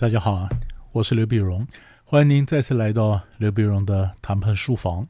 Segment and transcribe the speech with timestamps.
[0.00, 0.48] 大家好啊，
[0.92, 1.66] 我是刘碧荣，
[2.04, 5.08] 欢迎您再次来到刘碧荣的谈判书房。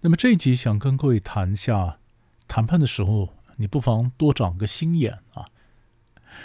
[0.00, 1.98] 那么这一集想跟各位谈一下，
[2.46, 5.46] 谈判的时候你不妨多长个心眼啊。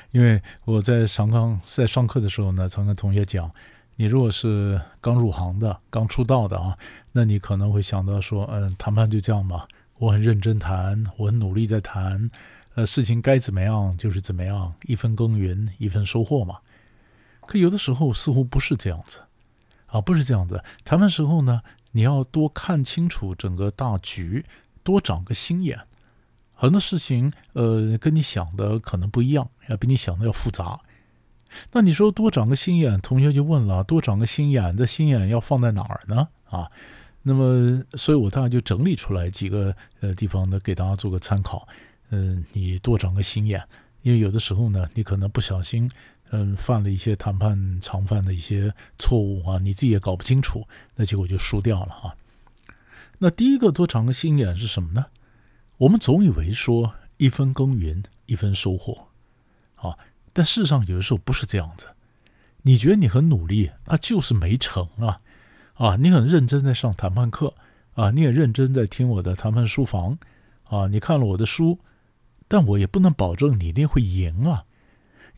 [0.10, 3.52] 因为我在上刚在上课的时候呢，常跟同学讲，
[3.96, 6.76] 你如果是刚入行的、刚出道的啊，
[7.12, 9.68] 那你可能会想到说，嗯，谈判就这样嘛，
[10.00, 12.28] 我很认真谈，我很努力在谈，
[12.74, 16.58] 呃，事情该怎么样就是怎么样，一分耕耘一分收获嘛。
[17.52, 19.20] 可有的时候似乎不是这样子，
[19.88, 20.64] 啊，不是这样子。
[20.86, 24.46] 谈判时候呢，你要多看清楚整个大局，
[24.84, 25.78] 多长个心眼。
[26.54, 30.80] 很多事情，呃，跟你想的可能不一样，要比你想的要复杂。
[31.74, 36.30] 那你说多长个心眼，同学就问了：多长个心眼，这心眼要放在哪儿呢？
[36.46, 36.72] 啊，
[37.24, 41.68] 那么，所以我大概就整理出来几个呃地方呢，给大家做个参考。
[42.12, 43.62] 嗯，你多长个心眼，
[44.04, 45.90] 因为有的时候呢，你可能不小心。
[46.34, 50.66] 嗯，犯了一些谈判常犯的一些错误啊，你自己也搞不清楚，
[50.96, 52.16] 那结果就输掉了啊。
[53.18, 55.08] 那第一个多长个心眼是什么呢？
[55.78, 59.08] 我们总以为说一分耕耘一分收获，
[59.76, 59.98] 啊，
[60.32, 61.88] 但事实上有的时候不是这样子。
[62.62, 65.20] 你觉得你很努力，那就是没成啊，
[65.74, 67.54] 啊，你很认真在上谈判课
[67.96, 70.18] 啊，你也认真在听我的谈判书房
[70.70, 71.80] 啊，你看了我的书，
[72.48, 74.64] 但我也不能保证你一定会赢啊。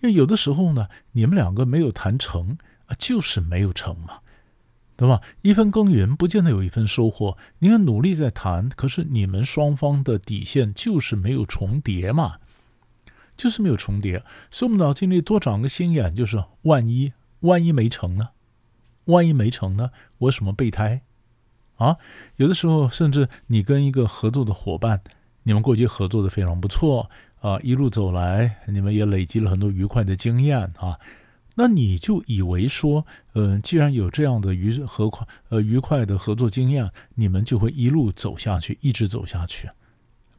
[0.04, 4.20] 因为有的时候呢，你们两个没有谈成啊，就是没有成嘛，
[4.98, 5.22] 对吧？
[5.44, 7.38] 一分耕耘不见得有一分收获。
[7.60, 12.36] 你很努力在谈，可是你们双方的底线就是没有重叠嘛，
[13.38, 14.26] 就是没有重叠。
[14.52, 18.32] 所以我们脑筋里多长个心眼，就是万一万一没成呢？
[19.06, 19.92] 万一没成呢？
[20.18, 21.04] 我什么备胎
[21.78, 21.96] 啊？
[22.36, 25.02] 有的时候甚至你跟一个合作的伙伴，
[25.44, 27.10] 你们过去合作的非常不错。
[27.44, 30.98] 啊，一路走来，你们也累积了很多愉快的经验啊。
[31.56, 39.70] 那你就以为说，嗯，既然有这样的愉和快呃愉快的合作经验，你们就会一路走下去，一直走下去？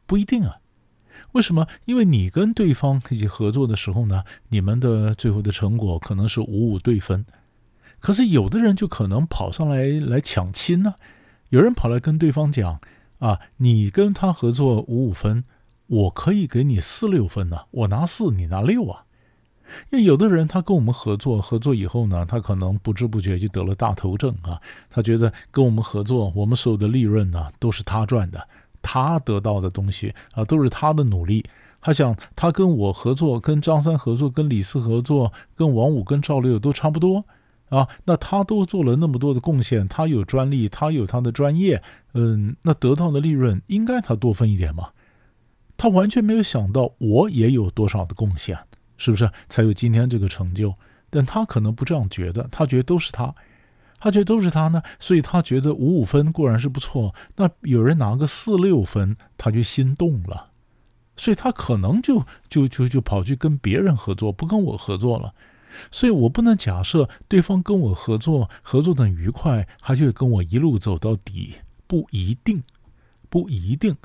[0.07, 0.57] 不一定啊。
[1.33, 1.67] 为什么？
[1.85, 7.23] 因为你跟对方一起合作的时候呢，你们的最后的成果可能是五五对分。
[7.99, 10.95] 可是有的人就可能跑上来来抢亲呢。
[11.49, 12.79] 有人跑来跟对方讲
[13.19, 15.43] 啊，你跟他合作五五分。
[15.87, 19.03] 我可以给你四六分呢，我拿四，你拿六啊。
[19.91, 24.61] 因为有的人他跟我们合作，合作以后呢，他可能不知不觉就得了大头症啊。
[24.89, 28.47] 他觉得跟我们合作，我们所有的利润呢都是他赚的，
[28.81, 31.43] 他得到的东西啊都是他的努力。
[31.81, 37.25] 他想他跟我合作，跟张三合作，跟李四合作，跟王五跟赵六都差不多
[37.69, 37.87] 啊。
[38.05, 41.81] 那他都做了那么多的贡献，他有专利，他有他的专业，
[42.13, 44.89] 嗯，那得到的利润应该他多分一点嘛。
[45.77, 48.57] 他完全没有想到我也有多少的贡献，
[48.97, 50.73] 是不是才有今天这个成就？
[51.09, 53.33] 但他可能不这样觉得，他觉得都是他，
[53.99, 60.51] 他觉得都是他呢，所以他觉得五五分固然是不错，那有人拿个四六分，他就心动了，
[61.15, 65.33] 所以他可能就就就就跑去跟别人合作，不跟我合作了。
[65.91, 71.55] 所以我不能假设对方跟我合作，合作的愉快，他就会跟我一路走到底，
[71.85, 72.63] 不一定，
[73.29, 73.95] 不一定。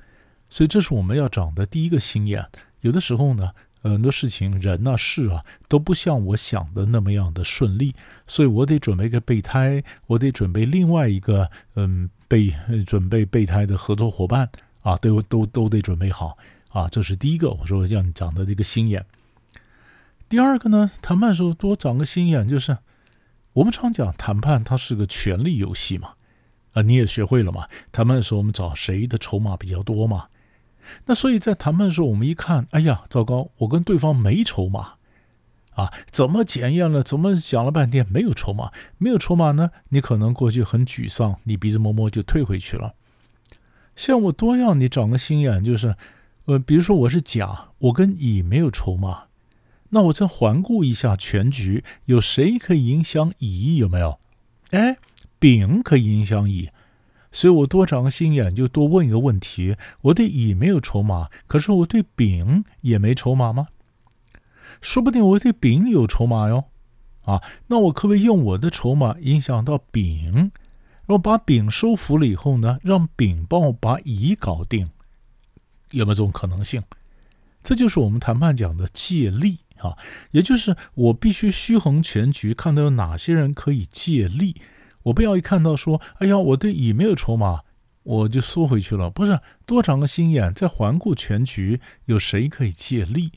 [0.50, 2.44] 所以这是我们要长的第一个心眼。
[2.80, 3.52] 有的时候呢，
[3.82, 7.94] 很多事情、人呐、事啊，都不像我想的那么样的顺利。
[8.26, 12.52] 所以我得准备个备胎，我得准备另外一个，嗯，备
[12.86, 14.50] 准备备胎的合作伙伴
[14.82, 16.36] 啊，都都都得准备好
[16.68, 16.88] 啊。
[16.88, 19.06] 这是第一个，我说要你长的这个心眼。
[20.28, 22.78] 第二个呢，谈判时候多长个心眼，就是
[23.52, 26.14] 我们常讲谈判，它是个权力游戏嘛。
[26.72, 27.66] 啊，你也学会了嘛？
[27.90, 30.26] 谈判的时候，我们找谁的筹码比较多嘛？
[31.06, 34.94] 那所以在谈判的时候，我们一看，哎呀，糟糕，我跟对方没筹码，
[35.74, 37.02] 啊，怎么检验了？
[37.02, 38.70] 怎么讲了半天没有筹码？
[38.98, 39.70] 没有筹码呢？
[39.90, 42.94] 你可能过去很沮丧，你鼻子摸摸就退回去了。
[43.96, 45.96] 像我多要你长个心眼，就是，
[46.46, 49.24] 呃，比如说我是甲，我跟乙没有筹码，
[49.90, 53.76] 那我再环顾一下全局，有谁可以影响乙？
[53.76, 54.18] 有没有？
[54.70, 54.96] 哎，
[55.38, 56.70] 丙可以影响乙。
[57.32, 63.68] 所以我多长个心眼，就多问一个问题：我对乙没有筹码，可是我对丙也没筹码吗？
[64.80, 66.64] 说不定我对丙有筹码哟。
[67.22, 70.50] 啊，那我可不可以用我的筹码影响到丙，然
[71.08, 74.90] 后把丙收服了以后呢，让丙帮我把乙搞定？
[75.90, 76.82] 有没有这种可能性？
[77.62, 79.96] 这就是我们谈判讲的借力啊，
[80.30, 84.56] 也就是我必须虚衡全局，看到有哪些人可以借力。
[85.04, 87.60] 我不要一看到说，哎呀，我对乙没有筹码，
[88.02, 89.08] 我就缩回去了。
[89.08, 93.32] 不是多长个心眼，再环顾全局，有谁可以借力？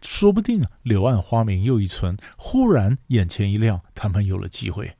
[0.00, 4.96] 说不定柳暗花明又一村，忽然眼前一亮，谈判有了机会，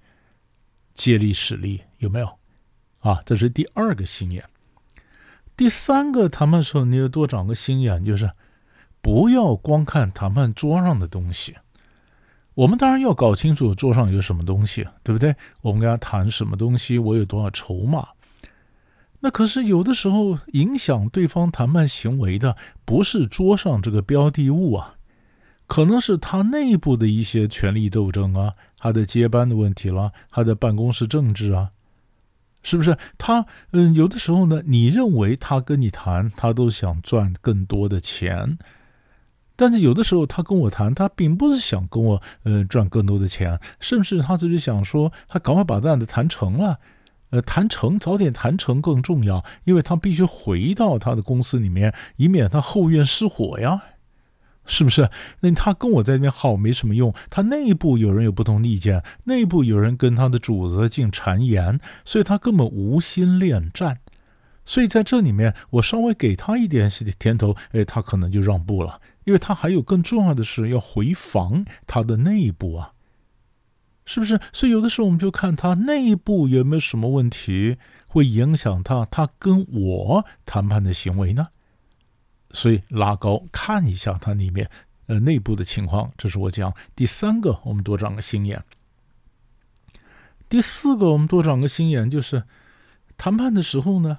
[0.95, 2.39] 借力使力，有没有？
[3.01, 4.45] 啊，这是第二个心眼。
[5.57, 8.31] 第三个谈判时候，你要多长个心眼，就是
[9.01, 11.57] 不要光看谈判桌上的东西。
[12.55, 15.35] 我们当然要搞清楚桌上有什么东西，对不对？
[15.63, 18.09] 我们跟他谈什么东西，我有多少筹码。
[19.21, 24.97] 那可是有的时候影响对方谈判行为的，不是桌上这个标的物啊，
[25.67, 31.71] 可能是他内部的一些权力斗争啊，他的接班的问题了，他的办公室政治啊，
[32.63, 32.99] 是不是？
[33.17, 38.59] 他嗯，有的时候呢，你认为他跟你谈，他都想赚更多的钱。
[39.55, 46.79] 但是有的时候他跟我谈，他并不是想跟我呃赚更多的钱，甚至他只是想说，他赶快把这案子谈成了，
[47.31, 53.83] 呃谈成早点谈成更重要，因为他必须回到他的公司里面，以免他后院失火呀，
[54.65, 55.11] 是不是？
[55.41, 63.99] 那他跟我在那边耗没什么用，他内部有人有不同意见，内部有人跟他的主子进谗言，所以他根本无心恋战，
[64.65, 69.01] 所以在这里面我稍微给他一点甜头，哎，他可能就让步了。
[69.25, 72.93] 因为他还有更重要的事要回防他的内部啊，
[74.05, 74.41] 是不是？
[74.53, 77.77] 所以有的时候我们就看他内部有没有什么问题
[78.07, 81.49] 会影响他他跟我谈判的行为呢？
[82.51, 84.69] 所以拉高看一下他里面
[85.07, 88.63] 呃内部的情况，这是我讲第三个，我们多长个心眼。
[90.49, 92.43] 第四个，我们多长个心眼，就是
[93.17, 94.19] 谈判的时候呢，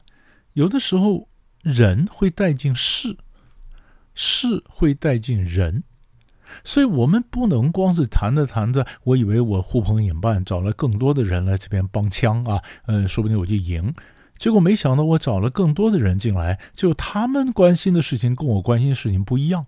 [0.54, 1.28] 有的时候
[1.62, 3.18] 人会带进事。
[4.13, 5.83] 事会带进人，
[6.63, 13.94] 所以我们不能光是谈着谈着，我以为我呼朋引伴找了更多的人来这边帮腔啊，嗯，说不定我就赢。
[14.38, 19.65] 结果没想到我找了更多的人进来，就他们关心的事情跟我关心的事情不一样，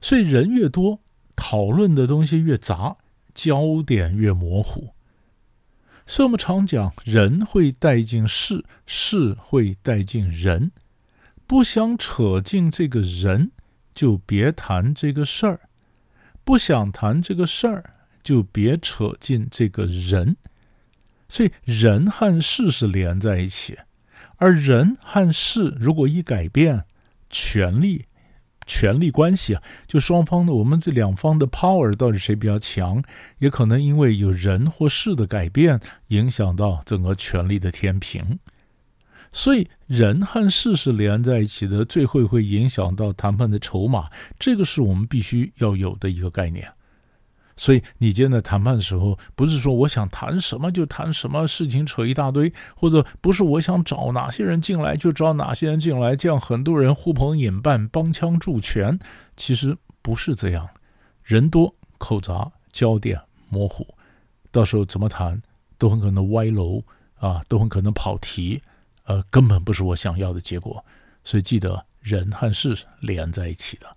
[0.00, 1.00] 所以人越多，
[1.36, 2.96] 讨论的东西越杂，
[3.34, 4.94] 焦点越模糊。
[6.06, 10.72] 所以我们常讲，人会带进事，事会带进人，
[11.46, 13.52] 不想扯进这个人。
[13.94, 15.60] 就别谈这个事儿，
[16.44, 20.36] 不想谈这个事儿，就别扯进这个人。
[21.28, 23.78] 所以人和事是连在一起，
[24.36, 26.84] 而人和事如果一改变，
[27.28, 28.06] 权力、
[28.66, 33.02] 权力关系啊，就双方的我们这两方的 power 到底谁比较强，
[33.38, 35.78] 也可能因为有人或事的改变，
[36.08, 38.38] 影响到整个权力的天平。
[39.32, 46.68] 所以人和事是连在一起的，最后会影响到谈判的筹码，这个是我们必须要有的一个概念。
[47.56, 58.98] 所以你今天在谈判的时候，不是说我想谈什么就谈什么，事情扯一大堆，或者不是我想找哪些人进来就找哪些人进来，这样很多人呼朋引伴帮腔助拳，
[59.36, 60.66] 其实不是这样。
[61.22, 63.86] 人多口杂，焦点模糊，
[64.50, 65.40] 到时候怎么谈
[65.76, 66.82] 都很可能歪楼
[67.16, 68.62] 啊，都很可能跑题。
[69.10, 70.84] 呃，根本不是我想要的结果，
[71.24, 73.88] 所以记得人和事连在一起的。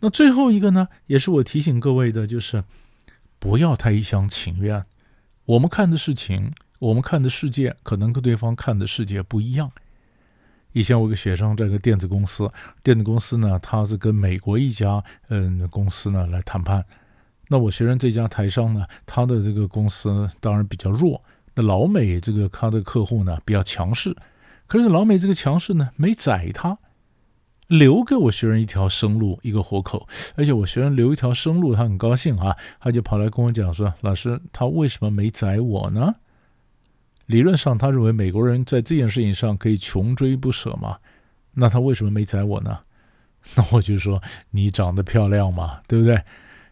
[0.00, 2.62] 那最后一个呢，也是我提醒各位的，就是
[3.38, 4.84] 不要太一厢情愿。
[5.46, 9.72] 我们看的事情，我们看的世界，可能跟对方看的世界不一样。
[10.72, 12.52] 以前我有个学生在个电子公司，
[12.82, 16.84] 电子公司呢，他是跟美国一家嗯公司呢来谈判。
[17.48, 21.24] 那我学生这家台商呢，他的这个公司当然比较弱。
[21.62, 24.16] 老美这个他的客户呢比较强势，
[24.66, 26.78] 可是老美这个强势呢没宰他，
[27.66, 30.06] 留给我学生一条生路，一个活口。
[30.36, 36.14] 而且我学生留一条生路，他很高兴啊，他就跑来跟我讲说：“老师，他为什么没宰我呢？”
[37.26, 40.98] 理论上，他认为美国人在这件事情上可以穷追不舍嘛，
[41.52, 42.78] 那他为什么没宰我呢？
[43.54, 46.22] 那我就说你长得漂亮嘛，对不对？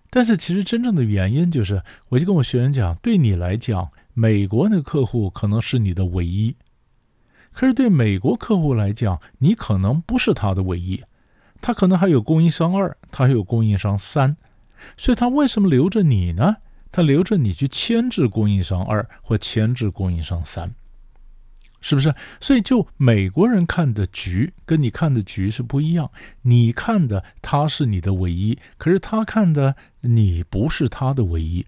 [0.08, 3.90] 但是其实真正的原因就是，我就跟我学生讲，对你来讲。
[4.18, 6.56] 美国那个客户可能是你的唯一，
[7.52, 11.04] 可是对美国客户来讲，你可能不是他的唯一，
[11.60, 14.38] 他可能还有供应商二，他还有供应商三，
[14.96, 16.56] 所以他为什么留着你呢？
[16.90, 20.74] 他留着你去牵制供应商二或牵制供应商三，
[21.82, 22.14] 是不是？
[22.40, 31.66] 所以就美国人看的局跟你看的局是不一样，你看的他是你的唯一，可是他看的你不是他的唯一。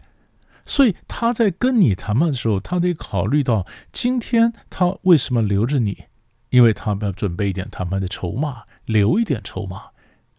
[0.68, 6.04] 所以他在跟你谈判的时候，他得考虑到今天他为什么留着你，
[6.50, 9.84] 因为他要准备一点谈判的筹码，留一点筹码，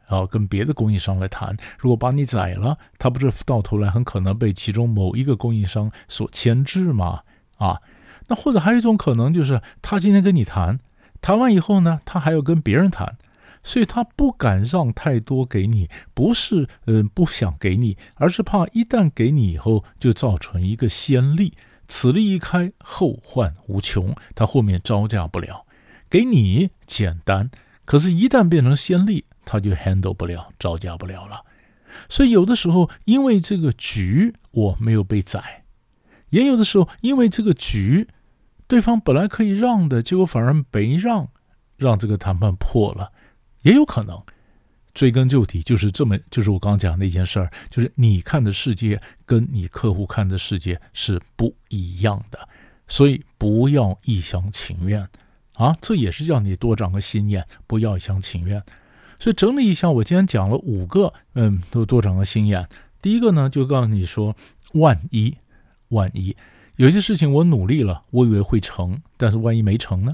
[0.08, 1.58] 然后跟别的供应商来谈。
[1.80, 7.22] 如果把你宰了，他不是到头来很可能被其中某一个供应商所牵制吗？
[7.58, 7.82] 啊，
[8.28, 10.80] 那或者还有一种可能就是他今天跟你谈，
[11.22, 13.18] 谈完以后呢，他还要跟别人谈，
[13.64, 21.54] 所以他不敢让太多给你，不是嗯不想给你，而是怕一旦给你以后，就造成一个先例，
[21.88, 25.66] 此例一开，后患无穷，他后面招架不了。
[26.10, 27.52] 给你简单，
[27.86, 31.44] 可是，一旦变成先例，他就 handle 不了，招架不了了。
[32.08, 35.66] 所以，有的时候因为这个局我没有被宰，
[36.30, 38.08] 也有的时候因为这个局，
[38.68, 41.30] 对方本来可以让的，结果反而没让，
[41.78, 43.12] 让这个谈判破了。
[43.62, 44.22] 也有可能，
[44.94, 52.40] 追根究底就是这么，就是我刚刚讲那件事儿，就是你看的世界跟你客户看的世界是不一样的，
[52.88, 55.08] 所以不要一厢情愿
[55.54, 55.78] 啊！
[55.82, 58.64] 这也是叫你多长个心眼，不要一厢情愿。
[59.20, 62.68] 所以整理一下，我今天讲了五个，嗯，都多长个心眼。
[63.02, 64.36] 第一个呢，就告诉你说，
[64.74, 65.36] 万一，
[65.90, 66.36] 万一
[66.78, 70.14] 有些事情我努力了，我以为会成，但是万一没成呢？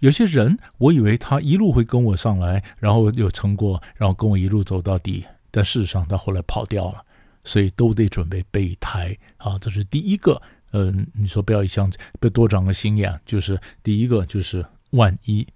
[0.00, 7.04] 有些人，我以为他一路会跟我上来，然后有成果，然后跟我一路走到底，但事实上他后来跑掉了，
[7.44, 9.58] 所以都得准备备胎啊！
[9.58, 10.40] 这是第一个，
[10.72, 15.46] 嗯，你说不要一厢，别多长个心眼，就是第一个就是万一。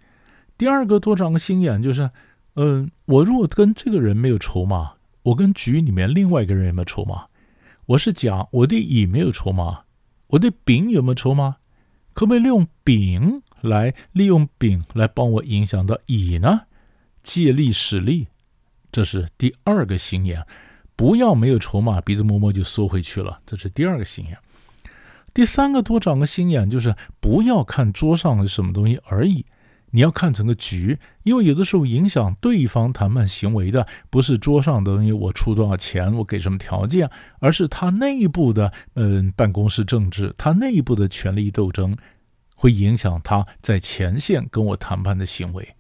[0.59, 2.11] 第二个多长个心眼就是，
[2.57, 7.29] 嗯，我如果跟这个人没有筹码，我跟局里面另外一个人有没有筹码？
[7.87, 9.85] 我是甲，我对乙没有筹码，
[10.29, 11.57] 我对丙有没有筹码？
[12.13, 13.43] 可不可以利用丙？
[13.65, 16.63] 来利用丙来帮我影响到乙呢？
[17.23, 18.29] 借力使力，
[18.93, 20.47] 这是第二个心眼。
[20.95, 24.39] 不要没有筹码，鼻子摸摸就缩回去了，这是第二个心眼。
[25.33, 29.45] 第三个多长个心眼，就是不要看桌上的什么东西而已，
[29.91, 30.97] 你要看整个局。
[31.25, 41.97] 因为有的时候影响对方谈判行为的，不是桌上的东西，我出多少钱，我给什么条件，而是他内部的嗯办公室政治，他内部的权力斗争。
[42.55, 45.75] 会影响他在前线跟我谈判的行为，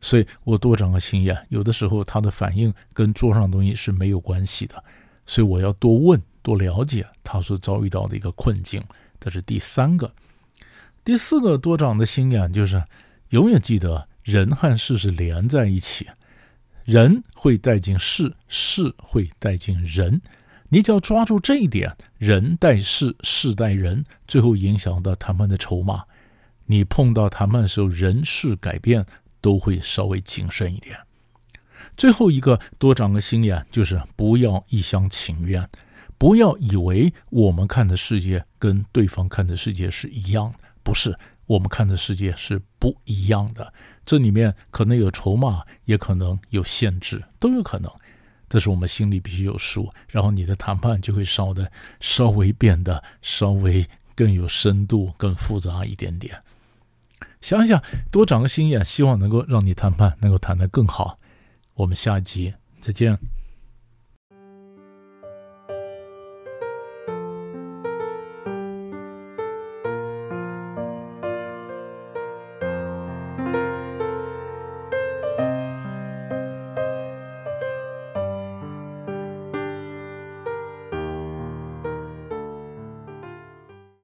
[0.00, 1.46] 所以我多长个心眼。
[1.50, 4.82] 有的时候他的反应跟桌上的东西是没有关系的，
[5.26, 8.82] 所以我要多问、多了解他所遭遇到的一个困境。
[9.18, 10.12] 这是第三个，
[11.04, 12.82] 第四个多长的心眼就是
[13.30, 16.06] 永远记得人和事是连在一起，
[16.84, 20.20] 人会带进事，事会带进人。
[20.68, 26.04] 你只要抓住这一点，人带事，事带人，最后影响到谈判的筹码。
[26.66, 29.06] 你碰到谈判的时候，人事改变
[29.40, 30.98] 都会稍微谨慎一点。
[31.96, 35.68] 最后一个多长个心眼，就是不要一厢情愿，
[36.18, 43.72] 不要以为我们看的世界跟对方看的世界是一样的，不是，我们看的世界是不一样的。
[44.04, 47.90] 这里面可能有筹码，也可能有限制，都有可能。
[48.48, 56.42] 这是我们心里必须有数，然后你的谈判就会稍的稍微变得稍微更有深度、更复杂一点点。
[57.40, 61.18] 想想，多长个心眼，希望能够让你谈判能够谈得更好。
[61.74, 63.18] 我们下集再见。